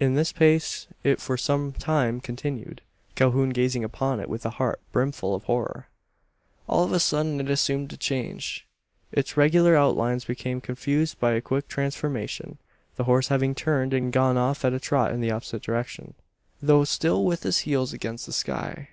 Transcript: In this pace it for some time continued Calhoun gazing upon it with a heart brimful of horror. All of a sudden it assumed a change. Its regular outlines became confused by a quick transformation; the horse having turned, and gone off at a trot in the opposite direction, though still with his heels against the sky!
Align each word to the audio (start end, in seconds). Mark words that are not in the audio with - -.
In 0.00 0.14
this 0.14 0.32
pace 0.32 0.86
it 1.04 1.20
for 1.20 1.36
some 1.36 1.72
time 1.74 2.22
continued 2.22 2.80
Calhoun 3.14 3.50
gazing 3.50 3.84
upon 3.84 4.18
it 4.18 4.30
with 4.30 4.46
a 4.46 4.50
heart 4.56 4.80
brimful 4.92 5.34
of 5.34 5.44
horror. 5.44 5.88
All 6.66 6.84
of 6.84 6.92
a 6.94 6.98
sudden 6.98 7.38
it 7.38 7.50
assumed 7.50 7.92
a 7.92 7.98
change. 7.98 8.66
Its 9.12 9.36
regular 9.36 9.76
outlines 9.76 10.24
became 10.24 10.62
confused 10.62 11.20
by 11.20 11.32
a 11.32 11.42
quick 11.42 11.68
transformation; 11.68 12.56
the 12.96 13.04
horse 13.04 13.28
having 13.28 13.54
turned, 13.54 13.92
and 13.92 14.10
gone 14.10 14.38
off 14.38 14.64
at 14.64 14.72
a 14.72 14.80
trot 14.80 15.12
in 15.12 15.20
the 15.20 15.30
opposite 15.32 15.64
direction, 15.64 16.14
though 16.62 16.84
still 16.84 17.26
with 17.26 17.42
his 17.42 17.58
heels 17.58 17.92
against 17.92 18.24
the 18.24 18.32
sky! 18.32 18.88